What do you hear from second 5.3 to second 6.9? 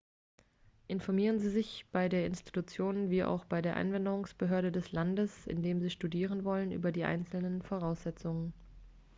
in dem sie studieren wollen